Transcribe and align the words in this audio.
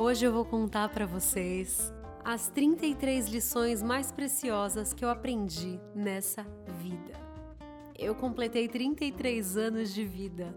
Hoje 0.00 0.24
eu 0.24 0.32
vou 0.32 0.44
contar 0.44 0.90
para 0.90 1.04
vocês 1.06 1.92
as 2.24 2.48
33 2.50 3.26
lições 3.26 3.82
mais 3.82 4.12
preciosas 4.12 4.94
que 4.94 5.04
eu 5.04 5.10
aprendi 5.10 5.80
nessa 5.92 6.46
vida. 6.78 7.18
Eu 7.98 8.14
completei 8.14 8.68
33 8.68 9.56
anos 9.56 9.92
de 9.92 10.04
vida 10.04 10.54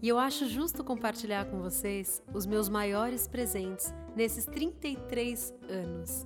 e 0.00 0.08
eu 0.08 0.20
acho 0.20 0.46
justo 0.46 0.84
compartilhar 0.84 1.46
com 1.46 1.60
vocês 1.60 2.22
os 2.32 2.46
meus 2.46 2.68
maiores 2.68 3.26
presentes 3.26 3.92
nesses 4.14 4.44
33 4.44 5.52
anos. 5.68 6.24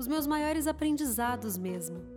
Os 0.00 0.08
meus 0.08 0.26
maiores 0.26 0.66
aprendizados 0.66 1.56
mesmo. 1.56 2.15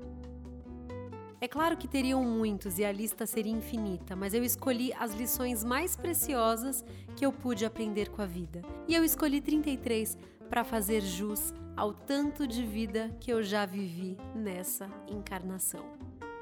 É 1.42 1.48
claro 1.48 1.78
que 1.78 1.88
teriam 1.88 2.22
muitos 2.24 2.80
e 2.80 2.86
a 2.86 2.92
lista 2.92 3.26
seria 3.26 3.54
infinita, 3.54 4.14
mas 4.14 4.34
eu 4.34 4.44
escolhi 4.44 4.92
as 4.94 5.14
lições 5.14 5.64
mais 5.64 5.96
preciosas 5.96 6.84
que 7.16 7.26
eu 7.26 7.32
pude 7.32 7.66
aprender 7.66 8.10
com 8.10 8.22
a 8.22 8.26
vida. 8.26 8.62
E 8.88 8.94
eu 8.94 9.06
escolhi 9.06 9.40
33 9.40 10.18
para 10.50 10.66
fazer 10.66 11.02
jus 11.02 11.54
ao 11.78 11.94
tanto 11.94 12.46
de 12.46 12.66
vida 12.66 13.10
que 13.22 13.32
eu 13.32 13.42
já 13.42 13.66
vivi 13.66 14.18
nessa 14.36 14.90
encarnação. 15.08 15.86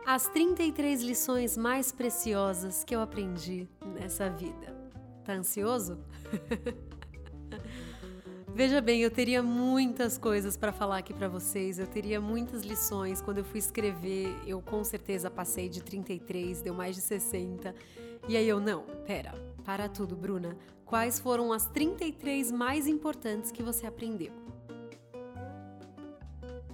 As 0.04 0.28
33 0.30 1.04
lições 1.04 1.56
mais 1.56 1.92
preciosas 1.92 2.84
que 2.84 2.95
eu 2.95 3.02
aprendi 3.02 3.70
nessa 4.00 4.30
vida. 4.30 4.76
Tá 5.23 5.34
ansioso? 5.34 6.00
Veja 8.58 8.82
bem, 8.82 9.02
eu 9.02 9.12
teria 9.12 9.44
muitas 9.44 10.18
coisas 10.18 10.58
para 10.58 10.72
falar 10.72 10.98
aqui 10.98 11.14
para 11.14 11.28
vocês, 11.28 11.78
eu 11.78 11.86
teria 11.86 12.20
muitas 12.20 12.64
lições. 12.64 13.22
Quando 13.22 13.38
eu 13.38 13.44
fui 13.44 13.60
escrever, 13.60 14.36
eu 14.48 14.60
com 14.64 14.84
certeza 14.84 15.30
passei 15.30 15.70
de 15.70 15.80
33, 15.80 16.64
deu 16.64 16.74
mais 16.74 16.96
de 16.96 17.04
60. 17.04 17.76
E 18.28 18.36
aí 18.36 18.50
eu, 18.50 18.60
não, 18.60 18.82
pera, 19.06 19.32
para 19.64 19.88
tudo, 19.88 20.16
Bruna. 20.16 20.58
Quais 20.88 21.20
foram 21.20 21.54
as 21.54 21.68
33 21.68 22.52
mais 22.52 22.88
importantes 22.88 23.52
que 23.52 23.62
você 23.62 23.86
aprendeu? 23.86 24.34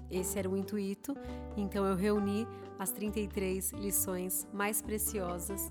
Esse 0.09 0.39
era 0.39 0.49
o 0.49 0.55
intuito, 0.55 1.13
então 1.57 1.85
eu 1.85 1.97
reuni 1.97 2.47
as 2.79 2.91
33 2.91 3.73
lições 3.73 4.47
mais 4.53 4.81
preciosas 4.81 5.69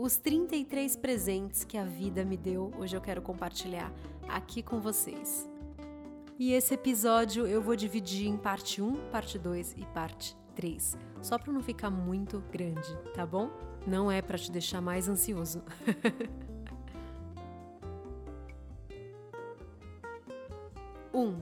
os 0.00 0.16
33 0.16 0.96
presentes 0.96 1.62
que 1.62 1.76
a 1.76 1.84
vida 1.84 2.24
me 2.24 2.38
deu, 2.38 2.72
hoje 2.78 2.96
eu 2.96 3.02
quero 3.02 3.20
compartilhar 3.20 3.92
aqui 4.26 4.62
com 4.62 4.80
vocês. 4.80 5.46
E 6.38 6.54
esse 6.54 6.72
episódio 6.72 7.46
eu 7.46 7.60
vou 7.60 7.76
dividir 7.76 8.26
em 8.26 8.38
parte 8.38 8.80
1, 8.80 9.10
parte 9.10 9.38
2 9.38 9.74
e 9.76 9.84
parte 9.92 10.34
3, 10.56 10.96
só 11.20 11.38
para 11.38 11.52
não 11.52 11.60
ficar 11.60 11.90
muito 11.90 12.42
grande, 12.50 12.96
tá 13.12 13.26
bom? 13.26 13.50
Não 13.86 14.10
é 14.10 14.22
para 14.22 14.38
te 14.38 14.50
deixar 14.50 14.80
mais 14.80 15.06
ansioso. 15.06 15.62
um, 21.12 21.38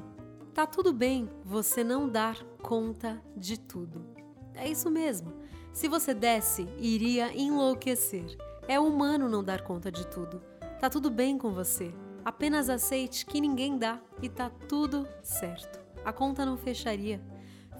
tá 0.52 0.66
tudo 0.66 0.92
bem 0.92 1.30
você 1.44 1.84
não 1.84 2.08
dar 2.08 2.42
conta 2.60 3.22
de 3.36 3.56
tudo. 3.56 4.04
É 4.52 4.68
isso 4.68 4.90
mesmo. 4.90 5.32
Se 5.72 5.86
você 5.86 6.12
desse, 6.12 6.66
iria 6.80 7.32
enlouquecer. 7.32 8.47
É 8.68 8.78
humano 8.78 9.30
não 9.30 9.42
dar 9.42 9.62
conta 9.62 9.90
de 9.90 10.06
tudo. 10.06 10.42
Tá 10.78 10.90
tudo 10.90 11.10
bem 11.10 11.38
com 11.38 11.54
você. 11.54 11.90
Apenas 12.22 12.68
aceite 12.68 13.24
que 13.24 13.40
ninguém 13.40 13.78
dá 13.78 13.98
e 14.20 14.28
tá 14.28 14.50
tudo 14.68 15.08
certo. 15.22 15.80
A 16.04 16.12
conta 16.12 16.44
não 16.44 16.58
fecharia. 16.58 17.18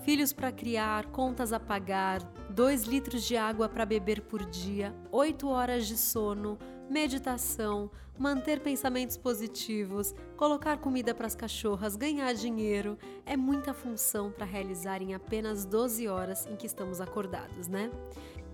Filhos 0.03 0.33
para 0.33 0.51
criar, 0.51 1.05
contas 1.09 1.53
a 1.53 1.61
pagar, 1.61 2.23
dois 2.49 2.85
litros 2.85 3.23
de 3.25 3.37
água 3.37 3.69
para 3.69 3.85
beber 3.85 4.23
por 4.23 4.47
dia, 4.47 4.95
oito 5.13 5.49
horas 5.49 5.87
de 5.87 5.99
sono, 5.99 6.59
meditação, 6.89 7.91
manter 8.19 8.61
pensamentos 8.61 9.19
positivos, 9.19 10.15
colocar 10.39 10.79
comida 10.79 11.15
para 11.15 11.27
as 11.27 11.35
cachorras, 11.35 11.97
ganhar 11.97 12.33
dinheiro. 12.33 12.97
É 13.27 13.37
muita 13.37 13.75
função 13.75 14.33
para 14.33 14.47
realizar 14.47 15.03
em 15.03 15.13
apenas 15.13 15.67
12 15.67 16.09
horas 16.09 16.47
em 16.47 16.57
que 16.57 16.67
estamos 16.67 16.99
acordados, 17.01 17.69
né? 17.69 17.91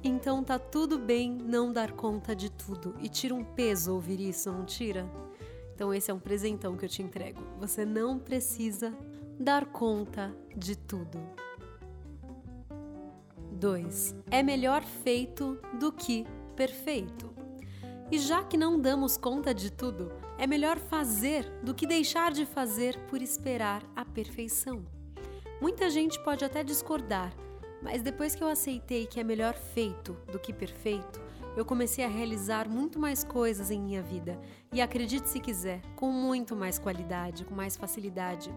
Então 0.06 0.44
tá 0.44 0.59
tudo 0.59 0.98
bem 0.98 1.32
não 1.32 1.72
dar 1.72 1.92
conta 1.92 2.37
de 2.37 2.50
tudo 2.50 2.94
e 3.00 3.09
tira 3.09 3.34
um 3.34 3.42
peso 3.42 3.94
ouvir 3.94 4.20
isso, 4.20 4.53
não 4.53 4.62
tira? 4.62 5.10
Então 5.75 5.94
esse 5.94 6.10
é 6.10 6.15
um 6.15 6.20
presentão 6.20 6.76
que 6.76 6.84
eu 6.84 6.88
te 6.91 7.03
entrego. 7.03 7.42
Você 7.59 7.87
não 7.87 8.19
precisa 8.19 8.94
dar 9.41 9.65
conta 9.65 10.37
de 10.54 10.76
tudo. 10.76 11.19
2. 13.53 14.15
É 14.31 14.42
melhor 14.42 14.82
feito 14.82 15.59
do 15.81 15.91
que 15.91 16.26
perfeito. 16.54 17.32
E 18.12 18.19
já 18.19 18.44
que 18.44 18.59
não 18.59 18.78
damos 18.78 19.16
conta 19.16 19.54
de 19.54 19.72
tudo, 19.72 20.12
é 20.36 20.47
melhor 20.47 20.78
fazer 20.78 21.50
do 21.62 21.72
que 21.72 21.86
deixar 21.86 22.31
de 22.31 22.44
fazer 22.44 22.98
por 23.06 23.22
esperar 23.22 23.82
a 23.97 24.04
perfeição. 24.04 24.84
Muita 25.62 25.88
gente 25.88 26.22
pode 26.22 26.44
até 26.44 26.62
discordar, 26.62 27.32
mas 27.84 28.00
depois 28.00 28.34
que 28.34 28.43
eu 28.43 28.49
aceitei 28.49 29.06
que 29.06 29.21
é 29.21 29.22
melhor 29.22 29.55
feito 29.55 30.17
do 30.33 30.39
que 30.39 30.55
perfeito, 30.55 31.21
eu 31.55 31.67
comecei 31.67 32.03
a 32.03 32.09
realizar 32.09 32.67
muito 32.67 32.99
mais 32.99 33.22
coisas 33.22 33.71
em 33.71 33.78
minha 33.78 34.03
vida 34.03 34.41
e 34.72 34.81
acredite 34.81 35.28
se 35.28 35.39
quiser, 35.39 35.83
com 35.95 36.11
muito 36.11 36.56
mais 36.56 36.78
qualidade, 36.78 37.45
com 37.45 37.55
mais 37.55 37.77
facilidade. 37.77 38.50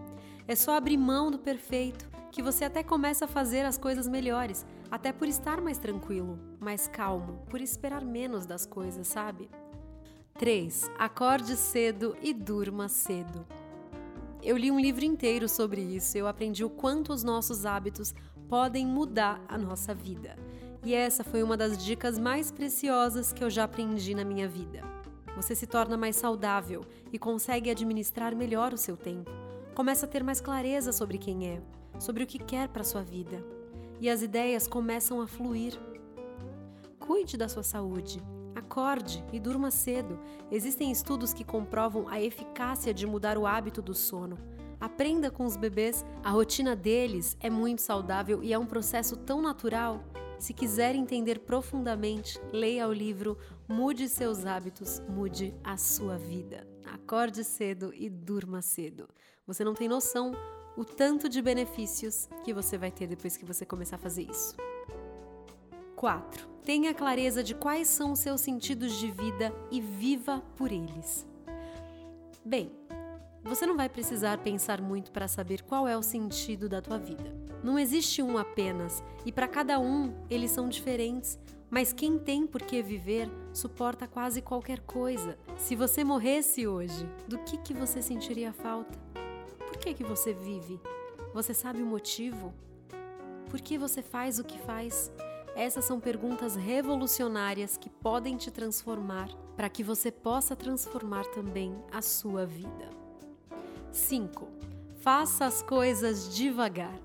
É 0.48 0.56
só 0.56 0.74
abrir 0.74 0.96
mão 0.96 1.30
do 1.30 1.38
perfeito 1.38 2.08
que 2.32 2.42
você 2.42 2.64
até 2.64 2.82
começa 2.82 3.26
a 3.26 3.28
fazer 3.28 3.66
as 3.66 3.76
coisas 3.76 4.08
melhores, 4.08 4.66
até 4.90 5.12
por 5.12 5.28
estar 5.28 5.60
mais 5.60 5.78
tranquilo, 5.78 6.38
mais 6.58 6.88
calmo, 6.88 7.44
por 7.50 7.60
esperar 7.60 8.04
menos 8.04 8.46
das 8.46 8.64
coisas, 8.64 9.06
sabe? 9.06 9.48
3. 10.38 10.90
Acorde 10.98 11.54
cedo 11.54 12.16
e 12.22 12.32
durma 12.32 12.88
cedo. 12.88 13.46
Eu 14.42 14.56
li 14.56 14.70
um 14.70 14.80
livro 14.80 15.04
inteiro 15.04 15.48
sobre 15.48 15.82
isso, 15.82 16.16
eu 16.16 16.26
aprendi 16.26 16.64
o 16.64 16.70
quanto 16.70 17.12
os 17.12 17.22
nossos 17.22 17.66
hábitos 17.66 18.14
podem 18.48 18.86
mudar 18.86 19.40
a 19.48 19.58
nossa 19.58 19.94
vida. 19.94 20.36
E 20.84 20.94
essa 20.94 21.22
foi 21.22 21.42
uma 21.42 21.56
das 21.56 21.76
dicas 21.76 22.18
mais 22.18 22.50
preciosas 22.50 23.32
que 23.32 23.44
eu 23.44 23.50
já 23.50 23.64
aprendi 23.64 24.14
na 24.14 24.24
minha 24.24 24.48
vida. 24.48 24.82
Você 25.36 25.54
se 25.54 25.66
torna 25.66 25.96
mais 25.96 26.16
saudável 26.16 26.84
e 27.12 27.18
consegue 27.18 27.70
administrar 27.70 28.34
melhor 28.34 28.72
o 28.72 28.78
seu 28.78 28.96
tempo. 28.96 29.30
Começa 29.74 30.06
a 30.06 30.08
ter 30.08 30.24
mais 30.24 30.40
clareza 30.40 30.92
sobre 30.92 31.18
quem 31.18 31.46
é, 31.46 31.62
sobre 31.98 32.24
o 32.24 32.26
que 32.26 32.38
quer 32.38 32.68
para 32.68 32.82
sua 32.82 33.02
vida. 33.02 33.44
E 34.00 34.08
as 34.08 34.22
ideias 34.22 34.66
começam 34.66 35.20
a 35.20 35.26
fluir. 35.26 35.78
Cuide 36.98 37.36
da 37.36 37.48
sua 37.48 37.62
saúde. 37.62 38.22
Acorde 38.54 39.24
e 39.32 39.38
durma 39.38 39.70
cedo. 39.70 40.18
Existem 40.50 40.90
estudos 40.90 41.32
que 41.32 41.44
comprovam 41.44 42.08
a 42.08 42.20
eficácia 42.20 42.92
de 42.92 43.06
mudar 43.06 43.38
o 43.38 43.46
hábito 43.46 43.80
do 43.80 43.94
sono. 43.94 44.38
Aprenda 44.80 45.30
com 45.30 45.44
os 45.44 45.56
bebês, 45.56 46.04
a 46.22 46.30
rotina 46.30 46.76
deles 46.76 47.36
é 47.40 47.50
muito 47.50 47.82
saudável 47.82 48.42
e 48.42 48.52
é 48.52 48.58
um 48.58 48.66
processo 48.66 49.16
tão 49.16 49.42
natural. 49.42 50.04
Se 50.38 50.54
quiser 50.54 50.94
entender 50.94 51.40
profundamente, 51.40 52.40
leia 52.52 52.86
o 52.86 52.92
livro 52.92 53.36
Mude 53.66 54.08
seus 54.08 54.46
hábitos, 54.46 55.00
mude 55.08 55.52
a 55.64 55.76
sua 55.76 56.16
vida. 56.16 56.66
Acorde 56.86 57.42
cedo 57.42 57.92
e 57.92 58.08
durma 58.08 58.62
cedo. 58.62 59.08
Você 59.46 59.64
não 59.64 59.74
tem 59.74 59.88
noção 59.88 60.32
o 60.76 60.84
tanto 60.84 61.28
de 61.28 61.42
benefícios 61.42 62.28
que 62.44 62.54
você 62.54 62.78
vai 62.78 62.92
ter 62.92 63.08
depois 63.08 63.36
que 63.36 63.44
você 63.44 63.66
começar 63.66 63.96
a 63.96 63.98
fazer 63.98 64.22
isso. 64.30 64.56
4. 65.96 66.48
Tenha 66.62 66.94
clareza 66.94 67.42
de 67.42 67.54
quais 67.54 67.88
são 67.88 68.12
os 68.12 68.20
seus 68.20 68.40
sentidos 68.40 68.92
de 68.92 69.10
vida 69.10 69.52
e 69.70 69.80
viva 69.80 70.40
por 70.56 70.70
eles. 70.70 71.26
Bem, 72.44 72.70
você 73.48 73.64
não 73.64 73.76
vai 73.76 73.88
precisar 73.88 74.36
pensar 74.38 74.78
muito 74.80 75.10
para 75.10 75.26
saber 75.26 75.62
qual 75.62 75.88
é 75.88 75.96
o 75.96 76.02
sentido 76.02 76.68
da 76.68 76.82
tua 76.82 76.98
vida. 76.98 77.34
Não 77.64 77.78
existe 77.78 78.22
um 78.22 78.36
apenas, 78.36 79.02
e 79.24 79.32
para 79.32 79.48
cada 79.48 79.80
um 79.80 80.14
eles 80.28 80.50
são 80.50 80.68
diferentes, 80.68 81.38
mas 81.70 81.90
quem 81.90 82.18
tem 82.18 82.46
por 82.46 82.60
que 82.60 82.82
viver 82.82 83.30
suporta 83.52 84.06
quase 84.06 84.42
qualquer 84.42 84.80
coisa. 84.80 85.38
Se 85.56 85.74
você 85.74 86.04
morresse 86.04 86.66
hoje, 86.66 87.08
do 87.26 87.38
que 87.38 87.56
que 87.56 87.72
você 87.72 88.02
sentiria 88.02 88.52
falta? 88.52 88.98
Por 89.66 89.78
que 89.78 89.94
que 89.94 90.04
você 90.04 90.34
vive? 90.34 90.78
Você 91.32 91.54
sabe 91.54 91.82
o 91.82 91.86
motivo? 91.86 92.52
Por 93.48 93.62
que 93.62 93.78
você 93.78 94.02
faz 94.02 94.38
o 94.38 94.44
que 94.44 94.58
faz? 94.58 95.10
Essas 95.56 95.86
são 95.86 95.98
perguntas 95.98 96.54
revolucionárias 96.54 97.78
que 97.78 97.88
podem 97.88 98.36
te 98.36 98.50
transformar 98.50 99.28
para 99.56 99.70
que 99.70 99.82
você 99.82 100.10
possa 100.10 100.54
transformar 100.54 101.24
também 101.26 101.74
a 101.90 102.02
sua 102.02 102.44
vida. 102.44 103.07
5. 103.92 104.48
Faça 105.00 105.46
as 105.46 105.62
coisas 105.62 106.34
devagar. 106.34 106.98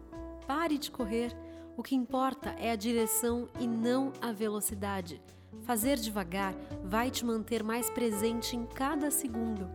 Pare 0.47 0.77
de 0.77 0.91
correr. 0.91 1.35
O 1.75 1.83
que 1.83 1.95
importa 1.95 2.49
é 2.59 2.71
a 2.71 2.75
direção 2.75 3.49
e 3.59 3.67
não 3.67 4.13
a 4.21 4.31
velocidade. 4.31 5.21
Fazer 5.63 5.97
devagar 5.97 6.53
vai 6.83 7.09
te 7.09 7.25
manter 7.25 7.63
mais 7.63 7.89
presente 7.89 8.55
em 8.55 8.65
cada 8.65 9.09
segundo. 9.09 9.69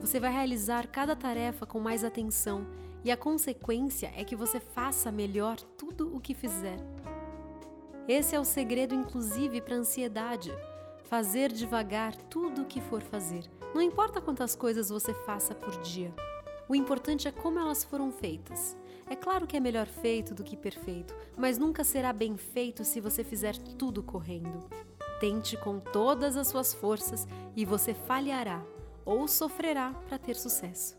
Você 0.00 0.20
vai 0.20 0.32
realizar 0.32 0.86
cada 0.88 1.16
tarefa 1.16 1.66
com 1.66 1.80
mais 1.80 2.04
atenção 2.04 2.66
e 3.02 3.10
a 3.10 3.16
consequência 3.16 4.12
é 4.16 4.24
que 4.24 4.36
você 4.36 4.60
faça 4.60 5.10
melhor 5.10 5.56
tudo 5.78 6.14
o 6.14 6.20
que 6.20 6.34
fizer. 6.34 6.78
Esse 8.06 8.34
é 8.34 8.40
o 8.40 8.44
segredo, 8.44 8.94
inclusive, 8.94 9.60
para 9.60 9.76
a 9.76 9.78
ansiedade. 9.78 10.52
fazer 11.04 11.50
devagar 11.50 12.14
tudo 12.14 12.62
o 12.62 12.66
que 12.66 12.80
for 12.80 13.02
fazer. 13.02 13.42
Não 13.74 13.82
importa 13.82 14.20
quantas 14.20 14.54
coisas 14.54 14.90
você 14.90 15.12
faça 15.12 15.56
por 15.56 15.76
dia. 15.82 16.14
O 16.70 16.74
importante 16.76 17.26
é 17.26 17.32
como 17.32 17.58
elas 17.58 17.82
foram 17.82 18.12
feitas. 18.12 18.76
É 19.08 19.16
claro 19.16 19.44
que 19.44 19.56
é 19.56 19.60
melhor 19.60 19.88
feito 19.88 20.32
do 20.32 20.44
que 20.44 20.56
perfeito, 20.56 21.12
mas 21.36 21.58
nunca 21.58 21.82
será 21.82 22.12
bem 22.12 22.36
feito 22.36 22.84
se 22.84 23.00
você 23.00 23.24
fizer 23.24 23.56
tudo 23.76 24.04
correndo. 24.04 24.70
Tente 25.18 25.56
com 25.56 25.80
todas 25.80 26.36
as 26.36 26.46
suas 26.46 26.72
forças 26.72 27.26
e 27.56 27.64
você 27.64 27.92
falhará 27.92 28.64
ou 29.04 29.26
sofrerá 29.26 29.92
para 30.06 30.16
ter 30.16 30.36
sucesso. 30.36 30.96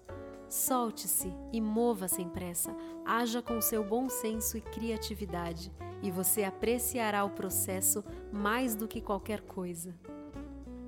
Solte-se 0.50 1.34
e 1.54 1.62
mova 1.62 2.10
sem 2.10 2.28
pressa, 2.28 2.76
haja 3.06 3.42
com 3.42 3.62
seu 3.62 3.82
bom 3.82 4.10
senso 4.10 4.58
e 4.58 4.62
criatividade, 4.62 5.72
e 6.04 6.12
você 6.12 6.44
apreciará 6.44 7.24
o 7.24 7.30
processo 7.30 8.04
mais 8.30 8.76
do 8.76 8.90
que 8.90 9.00
qualquer 9.00 9.40
coisa. 9.40 9.96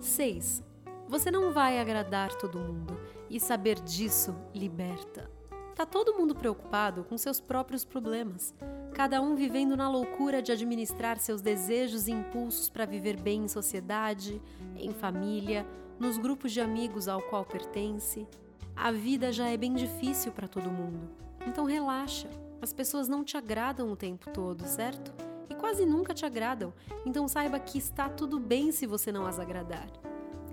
6. 0.01 0.72
Você 1.07 1.29
não 1.29 1.51
vai 1.51 1.79
agradar 1.79 2.33
todo 2.35 2.59
mundo, 2.59 2.97
e 3.33 3.39
saber 3.39 3.79
disso 3.79 4.35
liberta. 4.53 5.27
Tá 5.75 5.87
todo 5.87 6.13
mundo 6.13 6.35
preocupado 6.35 7.03
com 7.03 7.17
seus 7.17 7.41
próprios 7.41 7.83
problemas, 7.83 8.53
cada 8.93 9.19
um 9.19 9.35
vivendo 9.35 9.75
na 9.75 9.89
loucura 9.89 10.39
de 10.39 10.51
administrar 10.51 11.17
seus 11.17 11.41
desejos 11.41 12.07
e 12.07 12.11
impulsos 12.11 12.69
para 12.69 12.85
viver 12.85 13.19
bem 13.19 13.45
em 13.45 13.47
sociedade, 13.47 14.39
em 14.75 14.91
família, 14.93 15.65
nos 15.99 16.19
grupos 16.19 16.51
de 16.51 16.61
amigos 16.61 17.07
ao 17.07 17.23
qual 17.23 17.43
pertence. 17.43 18.27
A 18.75 18.91
vida 18.91 19.31
já 19.31 19.47
é 19.47 19.57
bem 19.57 19.73
difícil 19.73 20.31
para 20.31 20.47
todo 20.47 20.69
mundo. 20.69 21.09
Então 21.47 21.65
relaxa. 21.65 22.29
As 22.61 22.71
pessoas 22.71 23.07
não 23.07 23.23
te 23.23 23.35
agradam 23.35 23.91
o 23.91 23.95
tempo 23.95 24.29
todo, 24.29 24.65
certo? 24.65 25.11
E 25.49 25.55
quase 25.55 25.85
nunca 25.87 26.13
te 26.13 26.25
agradam. 26.25 26.71
Então 27.03 27.27
saiba 27.27 27.59
que 27.59 27.79
está 27.79 28.07
tudo 28.07 28.39
bem 28.39 28.71
se 28.71 28.85
você 28.85 29.11
não 29.11 29.25
as 29.25 29.39
agradar. 29.39 29.87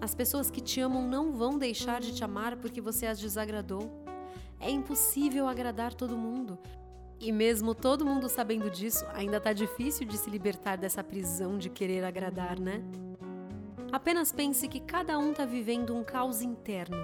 As 0.01 0.15
pessoas 0.15 0.51
que 0.51 0.61
te 0.61 0.81
amam 0.81 1.07
não 1.07 1.33
vão 1.33 1.59
deixar 1.59 2.01
de 2.01 2.15
te 2.15 2.25
amar 2.25 2.57
porque 2.57 2.81
você 2.81 3.07
as 3.07 3.19
desagradou. 3.19 3.91
É 4.59 4.71
impossível 4.71 5.47
agradar 5.47 5.93
todo 5.93 6.17
mundo. 6.17 6.59
E 7.19 7.31
mesmo 7.31 7.75
todo 7.75 8.07
mundo 8.07 8.29
sabendo 8.29 8.71
disso, 8.71 9.05
ainda 9.13 9.39
tá 9.39 9.53
difícil 9.53 10.07
de 10.07 10.17
se 10.17 10.31
libertar 10.31 10.77
dessa 10.77 11.05
prisão 11.05 11.59
de 11.59 11.69
querer 11.69 12.03
agradar, 12.03 12.59
né? 12.59 12.83
Apenas 13.93 14.33
pense 14.33 14.67
que 14.69 14.81
cada 14.81 15.19
um 15.19 15.35
tá 15.35 15.45
vivendo 15.45 15.95
um 15.95 16.03
caos 16.03 16.41
interno, 16.41 16.97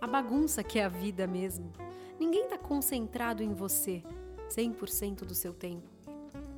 a 0.00 0.06
bagunça 0.06 0.62
que 0.62 0.78
é 0.78 0.84
a 0.84 0.88
vida 0.88 1.26
mesmo. 1.26 1.72
Ninguém 2.20 2.46
tá 2.46 2.56
concentrado 2.56 3.42
em 3.42 3.52
você 3.52 4.02
100% 4.48 5.24
do 5.24 5.34
seu 5.34 5.52
tempo. 5.52 5.90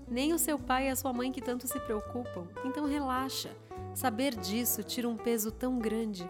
Nem 0.06 0.34
o 0.34 0.38
seu 0.38 0.58
pai 0.58 0.88
e 0.88 0.90
a 0.90 0.96
sua 0.96 1.12
mãe 1.12 1.32
que 1.32 1.40
tanto 1.40 1.66
se 1.66 1.80
preocupam. 1.80 2.46
Então 2.64 2.84
relaxa. 2.84 3.56
Saber 3.96 4.36
disso 4.36 4.82
tira 4.82 5.08
um 5.08 5.16
peso 5.16 5.50
tão 5.50 5.78
grande. 5.78 6.28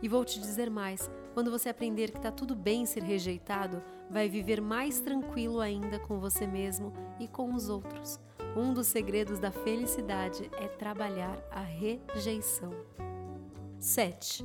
E 0.00 0.08
vou 0.08 0.24
te 0.24 0.38
dizer 0.38 0.70
mais: 0.70 1.10
quando 1.34 1.50
você 1.50 1.68
aprender 1.68 2.12
que 2.12 2.16
está 2.18 2.30
tudo 2.30 2.54
bem 2.54 2.86
ser 2.86 3.02
rejeitado, 3.02 3.82
vai 4.08 4.28
viver 4.28 4.60
mais 4.60 5.00
tranquilo 5.00 5.58
ainda 5.58 5.98
com 5.98 6.20
você 6.20 6.46
mesmo 6.46 6.92
e 7.18 7.26
com 7.26 7.52
os 7.52 7.68
outros. 7.68 8.20
Um 8.56 8.72
dos 8.72 8.86
segredos 8.86 9.40
da 9.40 9.50
felicidade 9.50 10.48
é 10.58 10.68
trabalhar 10.68 11.36
a 11.50 11.60
rejeição. 11.60 12.72
7. 13.80 14.44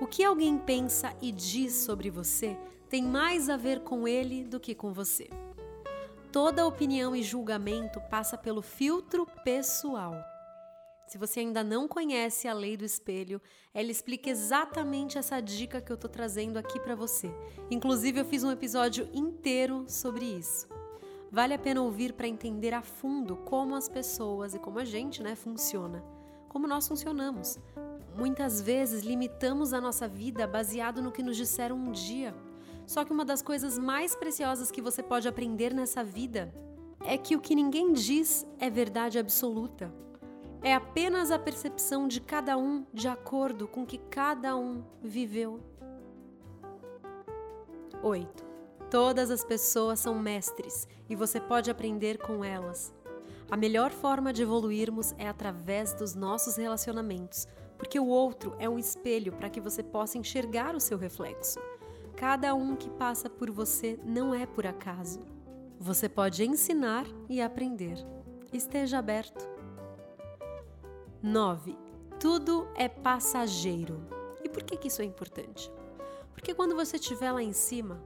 O 0.00 0.06
que 0.08 0.24
alguém 0.24 0.58
pensa 0.58 1.14
e 1.22 1.30
diz 1.30 1.74
sobre 1.74 2.10
você 2.10 2.58
tem 2.88 3.04
mais 3.04 3.48
a 3.48 3.56
ver 3.56 3.84
com 3.84 4.08
ele 4.08 4.42
do 4.42 4.58
que 4.58 4.74
com 4.74 4.92
você. 4.92 5.30
Toda 6.32 6.66
opinião 6.66 7.14
e 7.14 7.22
julgamento 7.22 8.00
passa 8.10 8.36
pelo 8.36 8.62
filtro 8.62 9.28
pessoal. 9.44 10.16
Se 11.10 11.18
você 11.18 11.40
ainda 11.40 11.64
não 11.64 11.88
conhece 11.88 12.46
a 12.46 12.52
lei 12.52 12.76
do 12.76 12.84
espelho, 12.84 13.42
ela 13.74 13.90
explica 13.90 14.30
exatamente 14.30 15.18
essa 15.18 15.40
dica 15.40 15.80
que 15.80 15.92
eu 15.92 15.96
tô 15.96 16.08
trazendo 16.08 16.56
aqui 16.56 16.78
para 16.78 16.94
você. 16.94 17.34
Inclusive, 17.68 18.20
eu 18.20 18.24
fiz 18.24 18.44
um 18.44 18.50
episódio 18.52 19.08
inteiro 19.12 19.84
sobre 19.88 20.24
isso. 20.24 20.68
Vale 21.28 21.52
a 21.52 21.58
pena 21.58 21.82
ouvir 21.82 22.12
para 22.12 22.28
entender 22.28 22.72
a 22.72 22.80
fundo 22.80 23.38
como 23.38 23.74
as 23.74 23.88
pessoas 23.88 24.54
e 24.54 24.60
como 24.60 24.78
a 24.78 24.84
gente, 24.84 25.20
né, 25.20 25.34
funciona, 25.34 26.00
como 26.48 26.68
nós 26.68 26.86
funcionamos. 26.86 27.58
Muitas 28.16 28.60
vezes 28.60 29.02
limitamos 29.02 29.72
a 29.72 29.80
nossa 29.80 30.06
vida 30.06 30.46
baseado 30.46 31.02
no 31.02 31.10
que 31.10 31.24
nos 31.24 31.36
disseram 31.36 31.74
um 31.74 31.90
dia. 31.90 32.32
Só 32.86 33.04
que 33.04 33.12
uma 33.12 33.24
das 33.24 33.42
coisas 33.42 33.76
mais 33.76 34.14
preciosas 34.14 34.70
que 34.70 34.80
você 34.80 35.02
pode 35.02 35.26
aprender 35.26 35.74
nessa 35.74 36.04
vida 36.04 36.54
é 37.04 37.18
que 37.18 37.34
o 37.34 37.40
que 37.40 37.56
ninguém 37.56 37.92
diz 37.92 38.46
é 38.60 38.70
verdade 38.70 39.18
absoluta. 39.18 39.92
É 40.62 40.74
apenas 40.74 41.30
a 41.30 41.38
percepção 41.38 42.06
de 42.06 42.20
cada 42.20 42.58
um 42.58 42.84
de 42.92 43.08
acordo 43.08 43.66
com 43.66 43.86
que 43.86 43.96
cada 43.96 44.54
um 44.56 44.84
viveu. 45.02 45.58
8. 48.02 48.44
Todas 48.90 49.30
as 49.30 49.42
pessoas 49.42 50.00
são 50.00 50.18
mestres 50.18 50.86
e 51.08 51.16
você 51.16 51.40
pode 51.40 51.70
aprender 51.70 52.18
com 52.18 52.44
elas. 52.44 52.92
A 53.50 53.56
melhor 53.56 53.90
forma 53.90 54.34
de 54.34 54.42
evoluirmos 54.42 55.14
é 55.16 55.26
através 55.26 55.94
dos 55.94 56.14
nossos 56.14 56.56
relacionamentos, 56.56 57.48
porque 57.78 57.98
o 57.98 58.06
outro 58.06 58.54
é 58.58 58.68
um 58.68 58.78
espelho 58.78 59.32
para 59.32 59.48
que 59.48 59.60
você 59.60 59.82
possa 59.82 60.18
enxergar 60.18 60.76
o 60.76 60.80
seu 60.80 60.98
reflexo. 60.98 61.58
Cada 62.16 62.54
um 62.54 62.76
que 62.76 62.90
passa 62.90 63.30
por 63.30 63.50
você 63.50 63.98
não 64.04 64.34
é 64.34 64.44
por 64.44 64.66
acaso. 64.66 65.20
Você 65.78 66.06
pode 66.06 66.44
ensinar 66.44 67.06
e 67.30 67.40
aprender. 67.40 67.96
Esteja 68.52 68.98
aberto. 68.98 69.59
9. 71.22 71.76
Tudo 72.18 72.66
é 72.74 72.88
passageiro. 72.88 74.00
E 74.42 74.48
por 74.48 74.62
que, 74.62 74.74
que 74.78 74.88
isso 74.88 75.02
é 75.02 75.04
importante? 75.04 75.70
Porque 76.32 76.54
quando 76.54 76.74
você 76.74 76.96
estiver 76.96 77.30
lá 77.30 77.42
em 77.42 77.52
cima, 77.52 78.02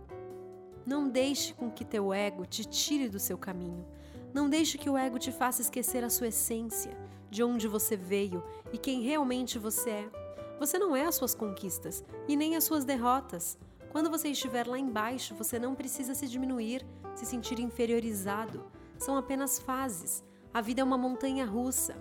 não 0.84 1.08
deixe 1.08 1.55
com 1.55 1.70
que 1.70 1.84
teu 1.84 2.12
ego 2.12 2.44
te 2.44 2.64
tire 2.64 3.08
do 3.08 3.20
seu 3.20 3.38
caminho. 3.38 3.87
Não 4.32 4.50
deixe 4.50 4.76
que 4.76 4.90
o 4.90 4.99
ego 4.99 5.16
te 5.16 5.31
faça 5.31 5.62
esquecer 5.62 6.02
a 6.02 6.11
sua 6.11 6.26
essência, 6.26 6.99
de 7.31 7.40
onde 7.44 7.69
você 7.69 7.96
veio 7.96 8.43
e 8.72 8.78
quem 8.78 9.02
realmente 9.02 9.61
você 9.61 9.90
é. 9.90 10.11
Você 10.58 10.76
não 10.76 10.96
é 10.96 11.06
as 11.06 11.14
suas 11.14 11.37
conquistas 11.37 12.05
e 12.26 12.34
nem 12.34 12.56
as 12.56 12.64
suas 12.64 12.84
derrotas. 12.84 13.56
Quando 13.93 14.11
você 14.11 14.28
estiver 14.31 14.66
lá 14.66 14.76
embaixo, 14.76 15.37
você 15.37 15.56
não 15.56 15.76
precisa 15.76 16.16
se 16.16 16.26
diminuir, 16.26 16.84
se 17.14 17.25
sentir 17.25 17.61
inferiorizado. 17.61 18.64
São 18.99 19.16
apenas 19.16 19.61
fases. 19.61 20.25
A 20.52 20.61
vida 20.61 20.81
é 20.81 20.84
uma 20.84 20.99
montanha 20.99 21.46
russa 21.46 21.94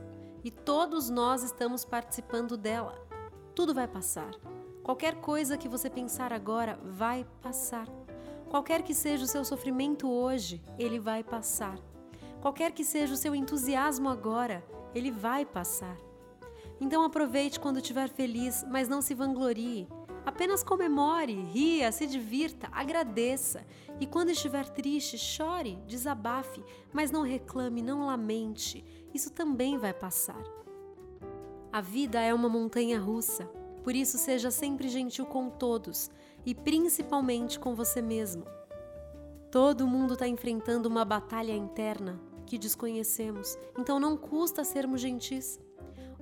e 0.44 0.52
todos 0.52 1.10
nós 1.10 1.44
estamos 1.44 1.86
participando 1.86 2.58
dela. 2.58 2.94
Tudo 3.56 3.74
vai 3.74 3.88
passar. 3.88 4.32
Qualquer 4.84 5.16
coisa 5.16 5.58
que 5.58 5.70
você 5.70 5.90
pensar 5.90 6.34
agora 6.34 6.78
vai 6.84 7.26
passar. 7.42 7.88
Qualquer 8.50 8.84
que 8.84 8.94
seja 8.94 9.24
o 9.24 9.28
seu 9.28 9.46
sofrimento 9.46 10.12
hoje, 10.12 10.62
ele 10.78 11.00
vai 11.00 11.24
passar. 11.24 11.80
Qualquer 12.42 12.72
que 12.72 12.84
seja 12.84 13.14
o 13.14 13.18
seu 13.18 13.34
entusiasmo 13.34 14.10
agora, 14.10 14.64
ele 14.94 15.10
vai 15.10 15.46
passar. 15.46 15.98
Então 16.80 17.04
aproveite 17.04 17.60
quando 17.60 17.78
estiver 17.78 18.10
feliz, 18.10 18.66
mas 18.70 18.90
não 18.90 19.02
se 19.02 19.14
vanglorie. 19.14 19.88
Apenas 20.26 20.64
comemore, 20.64 21.34
ria, 21.34 21.92
se 21.92 22.08
divirta, 22.08 22.70
agradeça. 22.72 23.66
E 24.00 24.08
quando 24.08 24.30
estiver 24.30 24.68
triste, 24.70 25.18
chore, 25.18 25.78
desabafe, 25.88 26.64
mas 26.92 27.12
não 27.12 27.22
reclame, 27.22 27.82
não 27.82 28.06
lamente 28.06 28.84
isso 29.14 29.30
também 29.30 29.78
vai 29.78 29.94
passar. 29.94 30.42
A 31.72 31.82
vida 31.82 32.20
é 32.20 32.34
uma 32.34 32.50
montanha 32.50 33.00
russa, 33.00 33.46
por 33.84 33.96
isso 33.96 34.18
seja 34.18 34.50
sempre 34.50 34.88
gentil 34.90 35.26
com 35.26 35.50
todos 35.50 36.10
e 36.46 36.56
principalmente 36.56 37.60
com 37.60 37.76
você 37.76 38.02
mesmo. 38.02 38.44
Todo 39.52 39.88
mundo 39.88 40.14
está 40.14 40.28
enfrentando 40.28 40.90
uma 40.90 41.06
batalha 41.06 41.54
interna 41.54 42.20
que 42.46 42.58
desconhecemos, 42.58 43.58
então 43.78 44.00
não 44.00 44.18
custa 44.18 44.64
sermos 44.64 45.02
gentis. 45.02 45.60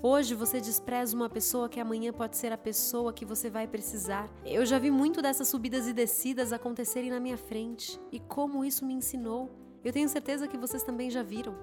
Hoje 0.03 0.34
você 0.34 0.60
despreza 0.60 1.15
uma 1.15 1.29
pessoa 1.29 1.70
que 1.70 1.79
amanhã 1.79 2.12
pode 2.12 2.36
ser 2.36 2.51
a 2.51 2.58
pessoa 2.58 3.13
que 3.13 3.24
você 3.24 3.51
vai 3.51 3.67
precisar. 3.67 4.27
Eu 4.43 4.65
já 4.65 4.79
vi 4.79 4.89
muito 4.89 5.22
dessas 5.22 5.48
subidas 5.48 5.88
e 5.88 5.93
descidas 5.93 6.51
acontecerem 6.51 7.12
na 7.12 7.20
minha 7.20 7.38
frente 7.38 8.00
e 8.12 8.20
como 8.20 8.65
isso 8.65 8.84
me 8.84 8.96
ensinou. 8.96 9.51
Eu 9.84 9.93
tenho 9.93 10.10
certeza 10.10 10.48
que 10.48 10.58
vocês 10.58 10.81
também 10.81 11.12
já 11.12 11.22
viram. 11.22 11.55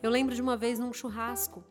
Eu 0.00 0.10
lembro 0.10 0.32
de 0.32 0.40
uma 0.40 0.56
vez 0.56 0.78
num 0.78 0.92
churrasco, 0.92 1.64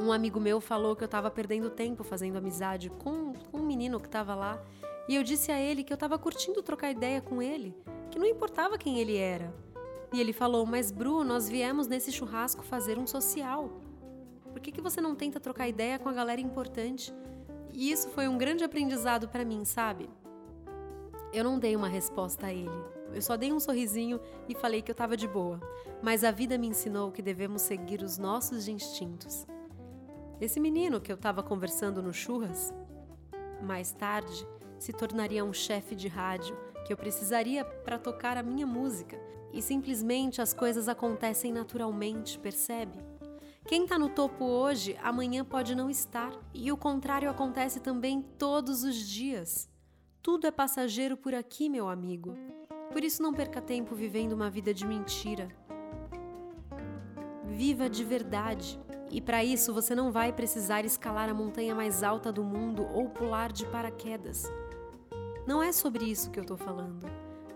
um 0.00 0.10
amigo 0.10 0.40
meu 0.40 0.60
falou 0.60 0.96
que 0.96 1.04
eu 1.04 1.06
estava 1.06 1.30
perdendo 1.30 1.70
tempo 1.70 2.02
fazendo 2.02 2.36
amizade 2.36 2.90
com, 2.90 3.34
com 3.52 3.58
um 3.58 3.66
menino 3.66 4.00
que 4.00 4.06
estava 4.06 4.34
lá. 4.34 4.60
E 5.08 5.14
eu 5.14 5.22
disse 5.22 5.52
a 5.52 5.60
ele 5.60 5.84
que 5.84 5.92
eu 5.92 5.96
estava 5.96 6.18
curtindo 6.18 6.60
trocar 6.60 6.90
ideia 6.90 7.20
com 7.20 7.40
ele, 7.40 7.76
que 8.10 8.18
não 8.18 8.26
importava 8.26 8.76
quem 8.76 8.98
ele 8.98 9.16
era. 9.16 9.54
E 10.12 10.20
ele 10.20 10.32
falou: 10.32 10.66
Mas, 10.66 10.90
Bru, 10.90 11.22
nós 11.22 11.48
viemos 11.48 11.86
nesse 11.86 12.10
churrasco 12.10 12.64
fazer 12.64 12.98
um 12.98 13.06
social. 13.06 13.80
Por 14.54 14.60
que, 14.60 14.70
que 14.70 14.80
você 14.80 15.00
não 15.00 15.16
tenta 15.16 15.40
trocar 15.40 15.68
ideia 15.68 15.98
com 15.98 16.08
a 16.08 16.12
galera 16.12 16.40
importante? 16.40 17.12
E 17.72 17.90
isso 17.90 18.08
foi 18.10 18.28
um 18.28 18.38
grande 18.38 18.62
aprendizado 18.62 19.28
para 19.28 19.44
mim, 19.44 19.64
sabe? 19.64 20.08
Eu 21.32 21.42
não 21.42 21.58
dei 21.58 21.74
uma 21.74 21.88
resposta 21.88 22.46
a 22.46 22.54
ele. 22.54 22.70
Eu 23.12 23.20
só 23.20 23.36
dei 23.36 23.52
um 23.52 23.58
sorrisinho 23.58 24.20
e 24.48 24.54
falei 24.54 24.80
que 24.80 24.92
eu 24.92 24.94
estava 24.94 25.16
de 25.16 25.26
boa. 25.26 25.60
Mas 26.00 26.22
a 26.22 26.30
vida 26.30 26.56
me 26.56 26.68
ensinou 26.68 27.10
que 27.10 27.20
devemos 27.20 27.62
seguir 27.62 28.00
os 28.00 28.16
nossos 28.16 28.68
instintos. 28.68 29.44
esse 30.40 30.60
menino 30.60 31.00
que 31.00 31.10
eu 31.10 31.16
estava 31.16 31.42
conversando 31.42 32.00
no 32.00 32.12
churras. 32.12 32.72
Mais 33.60 33.90
tarde, 33.90 34.46
se 34.78 34.92
tornaria 34.92 35.44
um 35.44 35.52
chefe 35.52 35.96
de 35.96 36.06
rádio 36.06 36.56
que 36.86 36.92
eu 36.92 36.96
precisaria 36.96 37.64
para 37.64 37.98
tocar 37.98 38.36
a 38.36 38.42
minha 38.42 38.68
música 38.68 39.18
e 39.52 39.60
simplesmente 39.60 40.40
as 40.40 40.54
coisas 40.54 40.88
acontecem 40.88 41.52
naturalmente, 41.52 42.38
percebe? 42.38 43.13
Quem 43.66 43.84
está 43.84 43.98
no 43.98 44.10
topo 44.10 44.44
hoje, 44.44 44.94
amanhã 45.02 45.42
pode 45.42 45.74
não 45.74 45.88
estar, 45.88 46.32
e 46.52 46.70
o 46.70 46.76
contrário 46.76 47.30
acontece 47.30 47.80
também 47.80 48.20
todos 48.38 48.84
os 48.84 48.94
dias. 48.94 49.70
Tudo 50.22 50.46
é 50.46 50.50
passageiro 50.50 51.16
por 51.16 51.34
aqui, 51.34 51.70
meu 51.70 51.88
amigo. 51.88 52.36
Por 52.92 53.02
isso, 53.02 53.22
não 53.22 53.32
perca 53.32 53.62
tempo 53.62 53.94
vivendo 53.94 54.32
uma 54.32 54.50
vida 54.50 54.74
de 54.74 54.86
mentira. 54.86 55.48
Viva 57.44 57.88
de 57.88 58.04
verdade. 58.04 58.78
E 59.10 59.18
para 59.18 59.42
isso, 59.42 59.72
você 59.72 59.94
não 59.94 60.12
vai 60.12 60.30
precisar 60.30 60.84
escalar 60.84 61.30
a 61.30 61.34
montanha 61.34 61.74
mais 61.74 62.02
alta 62.02 62.30
do 62.30 62.44
mundo 62.44 62.86
ou 62.92 63.08
pular 63.08 63.50
de 63.50 63.64
paraquedas. 63.66 64.44
Não 65.46 65.62
é 65.62 65.72
sobre 65.72 66.04
isso 66.04 66.30
que 66.30 66.38
eu 66.38 66.42
estou 66.42 66.58
falando. 66.58 67.06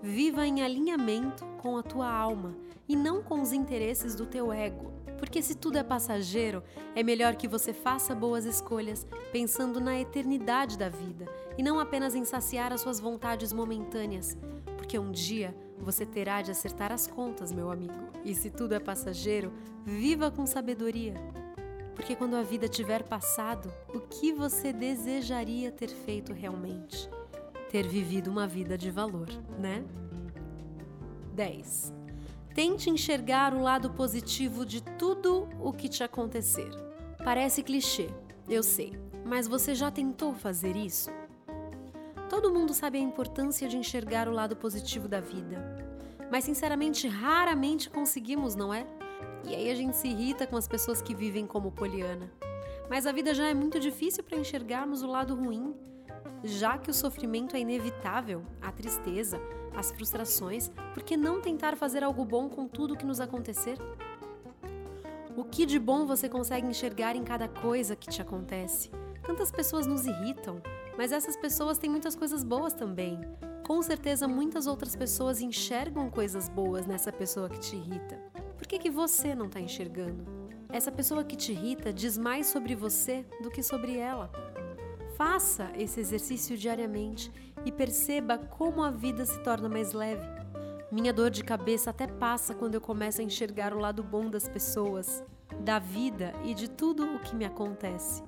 Viva 0.03 0.47
em 0.47 0.63
alinhamento 0.63 1.45
com 1.59 1.77
a 1.77 1.83
tua 1.83 2.11
alma 2.11 2.57
e 2.89 2.97
não 2.97 3.23
com 3.23 3.43
os 3.43 3.53
interesses 3.53 4.15
do 4.15 4.25
teu 4.25 4.51
ego. 4.51 4.98
Porque 5.19 5.43
se 5.43 5.55
tudo 5.55 5.79
é 5.79 5.83
passageiro, 5.83 6.63
é 6.95 7.03
melhor 7.03 7.35
que 7.35 7.49
você 7.49 7.73
faça 7.73 8.15
boas 8.15 8.45
escolhas 8.45 9.07
pensando 9.33 9.81
na 9.81 9.99
eternidade 9.99 10.79
da 10.79 10.89
vida 10.89 11.27
e 11.57 11.63
não 11.63 11.79
apenas 11.79 12.15
em 12.15 12.25
saciar 12.25 12.73
as 12.73 12.81
suas 12.81 13.01
vontades 13.01 13.53
momentâneas. 13.53 14.37
Porque 14.77 14.99
um 14.99 15.11
dia 15.11 15.55
você 15.79 16.07
terá 16.07 16.41
de 16.41 16.51
acertar 16.51 16.93
as 16.93 17.07
contas, 17.07 17.53
meu 17.53 17.71
amigo. 17.71 18.09
E 18.25 18.35
se 18.35 18.51
tudo 18.51 18.75
é 18.75 18.81
passageiro, 18.81 19.53
viva 19.85 20.31
com 20.31 20.47
sabedoria. 20.47 21.15
Porque 21.95 22.15
quando 22.15 22.37
a 22.37 22.43
vida 22.43 22.69
tiver 22.69 23.03
passado, 23.03 23.73
o 23.93 24.01
que 24.01 24.33
você 24.33 24.73
desejaria 24.73 25.73
ter 25.73 25.89
feito 25.89 26.33
realmente? 26.33 27.11
ter 27.69 27.87
vivido 27.87 28.31
uma 28.31 28.47
vida 28.47 28.77
de 28.77 28.91
valor, 28.91 29.29
né? 29.59 29.85
10. 31.35 31.98
Tente 32.59 32.91
enxergar 32.91 33.55
o 33.55 33.63
lado 33.63 33.89
positivo 33.91 34.67
de 34.67 34.83
tudo 34.83 35.49
o 35.61 35.73
que 35.73 35.89
te 35.89 36.03
acontecer. 36.03 36.69
Parece 37.23 37.63
clichê, 37.63 38.11
eu 38.49 38.65
sei, 38.65 38.99
mas 39.25 39.47
você 39.47 39.77
já 39.77 39.93
tentou 39.93 40.35
fazer 40.35 40.75
isso? 40.75 41.09
Todo 42.29 42.53
mundo 42.53 42.75
sabe 42.75 42.99
a 42.99 43.01
importância 43.01 43.69
de 43.69 43.77
enxergar 43.77 44.29
o 44.29 44.33
lado 44.33 44.57
positivo 44.57 45.07
da 45.07 45.21
vida, 45.21 45.87
mas 46.33 46.43
sinceramente 46.43 47.07
raramente 47.07 47.89
conseguimos, 47.89 48.57
não 48.57 48.75
é? 48.75 48.85
E 49.47 49.55
aí 49.55 49.71
a 49.71 49.75
gente 49.77 49.97
se 49.97 50.09
irrita 50.09 50.45
com 50.45 50.57
as 50.57 50.67
pessoas 50.67 51.01
que 51.01 51.15
vivem 51.15 51.47
como 51.47 51.71
Poliana. 51.71 52.29
Mas 52.91 53.07
a 53.07 53.13
vida 53.13 53.35
já 53.35 53.47
é 53.47 53.55
muito 53.55 53.79
difícil 53.79 54.25
para 54.25 54.37
enxergarmos 54.37 55.01
o 55.01 55.07
lado 55.07 55.33
ruim 55.37 55.77
já 56.43 56.79
que 56.79 56.91
o 56.91 56.95
sofrimento 56.95 57.57
é 57.57 57.61
inevitável, 57.61 58.43
a 58.61 58.71
tristeza, 58.71 59.41
as 59.75 59.91
frustrações, 59.91 60.71
por 60.95 61.03
que 61.03 61.17
não 61.17 61.41
tentar 61.41 61.77
fazer 61.77 62.03
algo 62.03 62.25
bom 62.25 62.49
com 62.49 62.67
tudo 62.67 62.97
que 62.97 63.07
nos 63.07 63.21
acontecer? 63.21 63.79
O 65.37 65.45
que 65.45 65.65
de 65.65 65.79
bom 65.79 66.05
você 66.05 66.29
consegue 66.29 66.67
enxergar 66.67 67.15
em 67.15 67.23
cada 67.23 67.47
coisa 67.47 67.95
que 67.95 68.09
te 68.09 68.21
acontece? 68.21 68.91
Tantas 69.23 69.53
pessoas 69.53 69.87
nos 69.87 70.05
irritam, 70.07 70.61
mas 70.97 71.13
essas 71.13 71.37
pessoas 71.37 71.79
têm 71.79 71.89
muitas 71.89 72.17
coisas 72.17 72.43
boas 72.43 72.73
também. 72.73 73.21
Com 73.65 73.81
certeza, 73.83 74.27
muitas 74.27 74.67
outras 74.67 74.97
pessoas 74.97 75.41
enxergam 75.41 76.11
coisas 76.11 76.49
boas 76.49 76.87
nessa 76.87 77.13
pessoa 77.13 77.49
que 77.49 77.61
te 77.61 77.77
irrita. 77.77 78.17
Por 78.57 78.67
que, 78.67 78.79
que 78.79 78.91
você 78.91 79.35
não 79.35 79.47
está 79.47 79.61
enxergando? 79.61 80.25
Essa 80.71 80.91
pessoa 80.91 81.23
que 81.23 81.37
te 81.37 81.53
irrita 81.53 81.93
diz 81.93 82.19
mais 82.19 82.47
sobre 82.47 82.75
você 82.75 83.25
do 83.43 83.51
que 83.51 83.63
sobre 83.63 83.97
ela. 83.97 84.31
Faça 85.19 85.73
esse 85.75 85.99
exercício 85.99 86.57
diariamente 86.57 87.33
e 87.67 87.73
perceba 87.73 88.39
como 88.39 88.85
a 88.85 88.91
vida 88.93 89.27
se 89.27 89.37
torna 89.43 89.69
mais 89.69 89.93
leve. 89.93 90.25
Minha 90.93 91.13
dor 91.13 91.29
de 91.29 91.43
cabeça 91.43 91.91
até 91.91 92.07
passa 92.07 92.55
quando 92.55 92.77
eu 92.77 92.81
começo 92.81 93.21
a 93.21 93.25
enxergar 93.25 93.75
o 93.75 93.81
lado 93.81 94.01
bom 94.01 94.31
das 94.31 94.49
pessoas, 94.49 95.25
da 95.59 95.81
vida 95.81 96.33
e 96.45 96.55
de 96.55 96.71
tudo 96.71 97.17
o 97.17 97.19
que 97.19 97.35
me 97.35 97.45
acontece. 97.45 98.23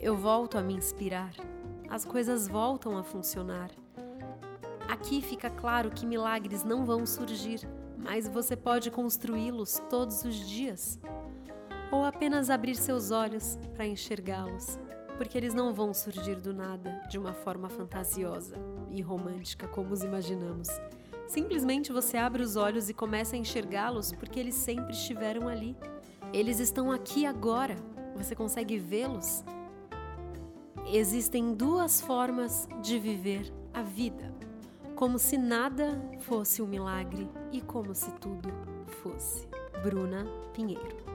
Eu 0.00 0.16
volto 0.16 0.58
a 0.58 0.62
me 0.62 0.74
inspirar, 0.74 1.32
as 1.88 2.04
coisas 2.04 2.48
voltam 2.48 2.98
a 2.98 3.04
funcionar. 3.04 3.70
Aqui 4.88 5.22
fica 5.22 5.48
claro 5.48 5.92
que 5.92 6.04
milagres 6.04 6.64
não 6.64 6.84
vão 6.84 7.06
surgir, 7.06 7.60
mas 7.96 8.26
você 8.26 8.56
pode 8.56 8.90
construí-los 8.90 9.80
todos 9.88 10.24
os 10.24 10.34
dias. 10.34 10.98
Ou 11.92 12.04
apenas 12.04 12.50
abrir 12.50 12.74
seus 12.74 13.12
olhos 13.12 13.56
para 13.76 13.86
enxergá-los 13.86 14.76
porque 15.20 15.36
eles 15.36 15.52
não 15.52 15.74
vão 15.74 15.92
surgir 15.92 16.36
do 16.36 16.54
nada 16.54 17.02
de 17.10 17.18
uma 17.18 17.34
forma 17.34 17.68
fantasiosa 17.68 18.56
e 18.90 19.02
romântica 19.02 19.68
como 19.68 19.92
os 19.92 20.02
imaginamos. 20.02 20.66
Simplesmente 21.28 21.92
você 21.92 22.16
abre 22.16 22.42
os 22.42 22.56
olhos 22.56 22.88
e 22.88 22.94
começa 22.94 23.36
a 23.36 23.38
enxergá-los 23.38 24.12
porque 24.12 24.40
eles 24.40 24.54
sempre 24.54 24.94
estiveram 24.94 25.46
ali. 25.46 25.76
Eles 26.32 26.58
estão 26.58 26.90
aqui 26.90 27.26
agora. 27.26 27.76
Você 28.16 28.34
consegue 28.34 28.78
vê-los? 28.78 29.44
Existem 30.86 31.52
duas 31.52 32.00
formas 32.00 32.66
de 32.80 32.98
viver 32.98 33.52
a 33.74 33.82
vida: 33.82 34.34
como 34.96 35.18
se 35.18 35.36
nada 35.36 36.00
fosse 36.20 36.62
um 36.62 36.66
milagre 36.66 37.28
e 37.52 37.60
como 37.60 37.94
se 37.94 38.10
tudo 38.12 38.48
fosse. 39.02 39.46
Bruna 39.82 40.24
Pinheiro 40.54 41.09